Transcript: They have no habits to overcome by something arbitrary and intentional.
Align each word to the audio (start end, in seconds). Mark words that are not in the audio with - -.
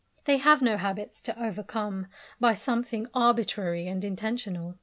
They 0.25 0.37
have 0.37 0.63
no 0.63 0.77
habits 0.77 1.21
to 1.21 1.39
overcome 1.39 2.07
by 2.39 2.55
something 2.55 3.05
arbitrary 3.13 3.87
and 3.87 4.03
intentional. 4.03 4.79